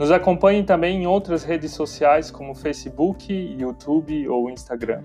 [0.00, 5.02] Nos acompanhe também em outras redes sociais como Facebook, YouTube ou Instagram.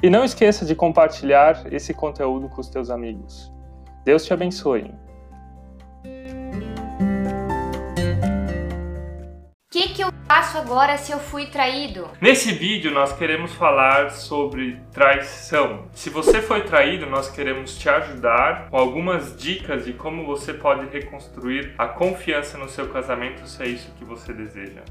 [0.00, 3.52] E não esqueça de compartilhar esse conteúdo com os teus amigos.
[4.04, 4.94] Deus te abençoe.
[10.56, 12.08] Faço agora se eu fui traído?
[12.20, 15.84] Nesse vídeo nós queremos falar sobre traição.
[15.92, 20.86] Se você foi traído, nós queremos te ajudar com algumas dicas de como você pode
[20.86, 24.82] reconstruir a confiança no seu casamento se é isso que você deseja.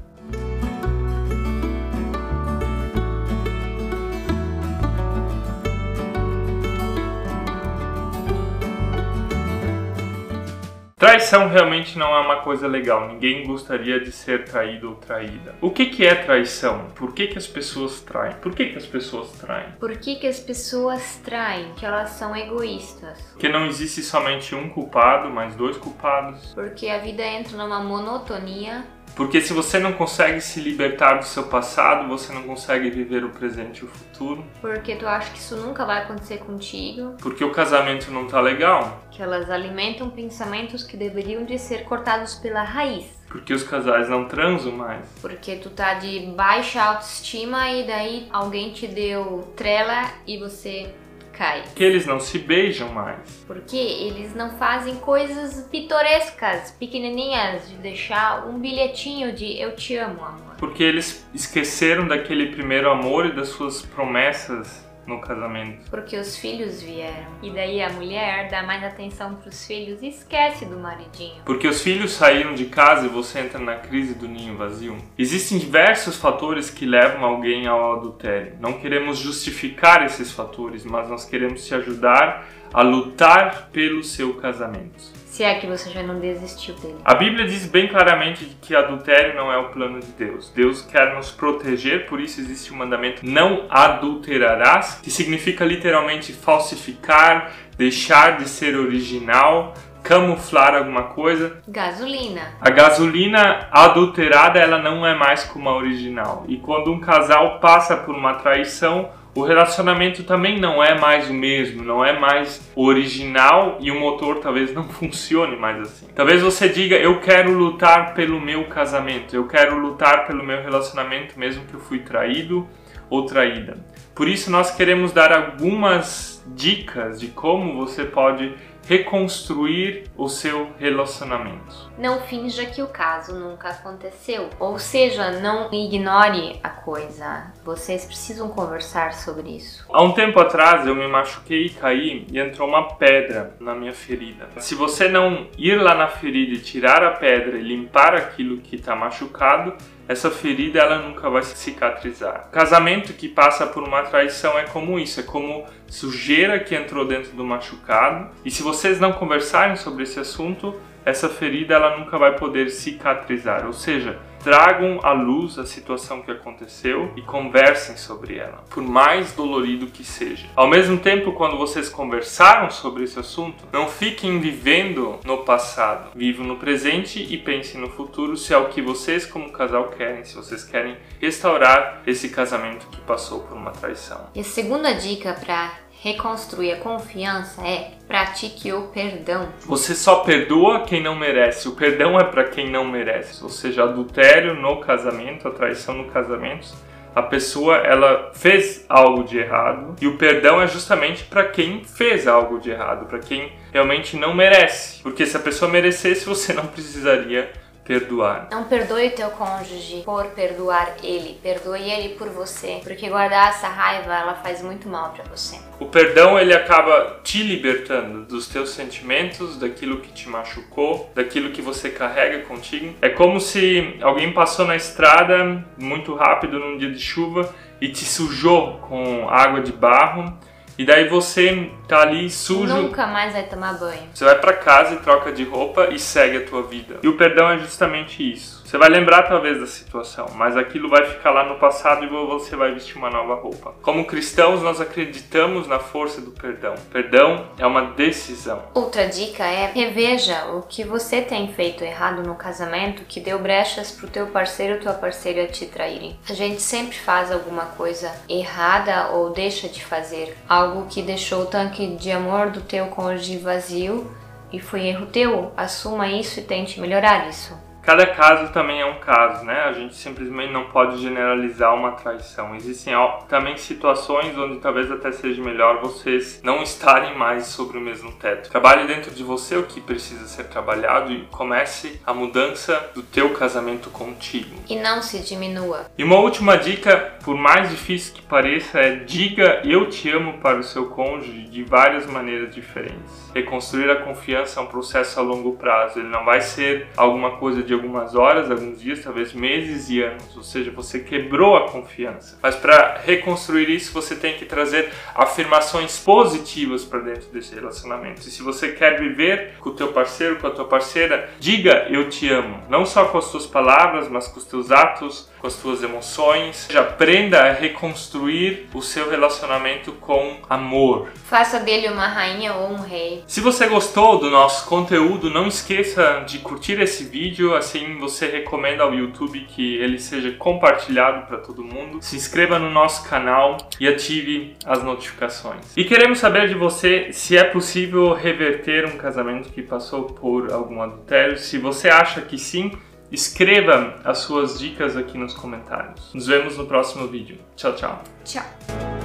[10.98, 13.06] Traição realmente não é uma coisa legal.
[13.08, 15.54] Ninguém gostaria de ser traído ou traída.
[15.60, 16.86] O que, que é traição?
[16.94, 18.34] Por que, que as pessoas traem?
[18.36, 19.72] Por que, que as pessoas traem?
[19.78, 21.70] Por que, que as pessoas traem?
[21.74, 23.20] Que elas são egoístas.
[23.32, 26.54] Porque não existe somente um culpado, mas dois culpados.
[26.54, 28.82] Porque a vida entra numa monotonia
[29.16, 33.30] porque se você não consegue se libertar do seu passado, você não consegue viver o
[33.30, 34.44] presente e o futuro.
[34.60, 37.14] Porque tu acha que isso nunca vai acontecer contigo.
[37.22, 39.02] Porque o casamento não tá legal.
[39.10, 43.06] Que elas alimentam pensamentos que deveriam de ser cortados pela raiz.
[43.26, 45.06] Porque os casais não transam mais.
[45.22, 50.94] Porque tu tá de baixa autoestima e daí alguém te deu trela e você
[51.36, 51.62] cai.
[51.74, 53.44] Que eles não se beijam mais.
[53.46, 60.24] Porque eles não fazem coisas pitorescas, pequenininhas, de deixar um bilhetinho de eu te amo,
[60.24, 60.56] amor.
[60.58, 65.88] Porque eles esqueceram daquele primeiro amor e das suas promessas no casamento.
[65.90, 67.26] Porque os filhos vieram.
[67.42, 71.42] E daí a mulher dá mais atenção para os filhos e esquece do maridinho.
[71.44, 74.96] Porque os filhos saíram de casa e você entra na crise do ninho vazio.
[75.18, 78.56] Existem diversos fatores que levam alguém ao adultério.
[78.60, 85.25] Não queremos justificar esses fatores, mas nós queremos te ajudar a lutar pelo seu casamento.
[85.36, 86.96] Se é que você já não desistiu dele.
[87.04, 90.50] A Bíblia diz bem claramente que adultério não é o plano de Deus.
[90.56, 97.52] Deus quer nos proteger, por isso existe o mandamento não adulterarás, que significa literalmente falsificar,
[97.76, 101.58] deixar de ser original, camuflar alguma coisa.
[101.68, 102.54] Gasolina.
[102.58, 106.46] A gasolina adulterada, ela não é mais como a original.
[106.48, 111.34] E quando um casal passa por uma traição, o relacionamento também não é mais o
[111.34, 116.06] mesmo, não é mais original e o motor talvez não funcione mais assim.
[116.14, 121.38] Talvez você diga: Eu quero lutar pelo meu casamento, eu quero lutar pelo meu relacionamento,
[121.38, 122.66] mesmo que eu fui traído
[123.10, 123.76] ou traída.
[124.14, 128.54] Por isso, nós queremos dar algumas dicas de como você pode
[128.88, 131.90] reconstruir o seu relacionamento.
[131.98, 137.52] Não finja que o caso nunca aconteceu, ou seja, não ignore a coisa.
[137.66, 139.84] Vocês precisam conversar sobre isso.
[139.92, 143.92] Há um tempo atrás eu me machuquei e caí e entrou uma pedra na minha
[143.92, 144.46] ferida.
[144.58, 148.76] Se você não ir lá na ferida e tirar a pedra e limpar aquilo que
[148.76, 149.74] está machucado,
[150.06, 152.48] essa ferida ela nunca vai cicatrizar.
[152.52, 157.32] casamento que passa por uma traição é como isso, é como sujeira que entrou dentro
[157.32, 158.30] do machucado.
[158.44, 163.66] E se vocês não conversarem sobre esse assunto, essa ferida ela nunca vai poder cicatrizar.
[163.66, 169.32] Ou seja, tragam à luz a situação que aconteceu e conversem sobre ela, por mais
[169.32, 170.46] dolorido que seja.
[170.54, 176.12] Ao mesmo tempo, quando vocês conversaram sobre esse assunto, não fiquem vivendo no passado.
[176.14, 180.24] Vivam no presente e pensem no futuro se é o que vocês como casal querem,
[180.24, 184.28] se vocês querem restaurar esse casamento que passou por uma traição.
[184.32, 189.48] E a segunda dica para reconstruir a confiança é pratique o perdão.
[189.66, 191.68] Você só perdoa quem não merece.
[191.68, 193.42] O perdão é para quem não merece.
[193.42, 196.68] Ou seja, adultério no casamento, a traição no casamento.
[197.14, 202.28] A pessoa ela fez algo de errado e o perdão é justamente para quem fez
[202.28, 205.02] algo de errado, para quem realmente não merece.
[205.02, 207.50] Porque se a pessoa merecesse, você não precisaria
[207.86, 208.48] perdoar.
[208.50, 214.14] Não perdoe teu cônjuge por perdoar ele, perdoe ele por você, porque guardar essa raiva
[214.14, 215.58] ela faz muito mal para você.
[215.78, 221.62] O perdão ele acaba te libertando dos teus sentimentos, daquilo que te machucou, daquilo que
[221.62, 222.94] você carrega contigo.
[223.00, 228.04] É como se alguém passou na estrada muito rápido num dia de chuva e te
[228.04, 230.36] sujou com água de barro
[230.78, 232.74] e daí você tá ali sujo.
[232.74, 234.02] Nunca mais vai tomar banho.
[234.12, 236.98] Você vai para casa e troca de roupa e segue a tua vida.
[237.02, 238.55] E o perdão é justamente isso.
[238.66, 242.56] Você vai lembrar talvez da situação, mas aquilo vai ficar lá no passado e você
[242.56, 243.72] vai vestir uma nova roupa.
[243.80, 246.74] Como cristãos, nós acreditamos na força do perdão.
[246.90, 248.64] Perdão é uma decisão.
[248.74, 253.92] Outra dica é reveja o que você tem feito errado no casamento que deu brechas
[253.92, 256.18] pro teu parceiro ou tua parceira te traírem.
[256.28, 261.46] A gente sempre faz alguma coisa errada ou deixa de fazer algo que deixou o
[261.46, 264.10] tanque de amor do teu cônjuge vazio
[264.52, 265.52] e foi erro teu.
[265.56, 267.65] Assuma isso e tente melhorar isso.
[267.86, 269.60] Cada caso também é um caso, né?
[269.60, 272.52] A gente simplesmente não pode generalizar uma traição.
[272.56, 272.92] Existem
[273.28, 278.50] também situações onde talvez até seja melhor vocês não estarem mais sobre o mesmo teto.
[278.50, 283.32] Trabalhe dentro de você o que precisa ser trabalhado e comece a mudança do teu
[283.34, 284.56] casamento contigo.
[284.68, 285.86] E não se diminua.
[285.96, 290.60] E uma última dica, por mais difícil que pareça, é diga eu te amo para
[290.60, 293.32] o seu cônjuge de várias maneiras diferentes.
[293.34, 295.98] Reconstruir a confiança é um processo a longo prazo.
[295.98, 300.36] Ele não vai ser alguma coisa de algumas horas, alguns dias, talvez meses e anos.
[300.36, 302.38] Ou seja, você quebrou a confiança.
[302.40, 308.20] Mas para reconstruir isso, você tem que trazer afirmações positivas para dentro desse relacionamento.
[308.20, 312.08] E se você quer viver com o teu parceiro, com a tua parceira, diga eu
[312.08, 312.62] te amo.
[312.68, 316.66] Não só com as tuas palavras, mas com os teus atos, com as tuas emoções.
[316.70, 321.10] Já aprenda a reconstruir o seu relacionamento com amor.
[321.24, 323.22] Faça dele uma rainha ou um rei.
[323.26, 328.82] Se você gostou do nosso conteúdo, não esqueça de curtir esse vídeo, assim você recomenda
[328.82, 331.98] ao YouTube que ele seja compartilhado para todo mundo.
[332.02, 335.76] Se inscreva no nosso canal e ative as notificações.
[335.76, 340.82] E queremos saber de você se é possível reverter um casamento que passou por algum
[340.82, 341.38] adultério.
[341.38, 342.72] Se você acha que sim,
[343.10, 346.12] escreva as suas dicas aqui nos comentários.
[346.14, 347.38] Nos vemos no próximo vídeo.
[347.56, 348.02] Tchau, tchau.
[348.24, 348.95] Tchau.